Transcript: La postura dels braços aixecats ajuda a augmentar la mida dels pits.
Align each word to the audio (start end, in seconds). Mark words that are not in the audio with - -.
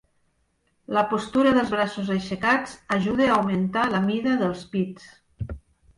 La 0.97 1.03
postura 1.11 1.51
dels 1.57 1.69
braços 1.75 2.09
aixecats 2.17 2.75
ajuda 2.97 3.27
a 3.27 3.35
augmentar 3.37 3.87
la 3.93 4.01
mida 4.11 4.37
dels 4.45 4.65
pits. 4.73 5.11